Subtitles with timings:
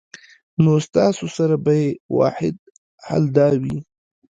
[0.63, 2.55] نو ستاسو سره به ئې واحد
[3.05, 3.77] حل دا وي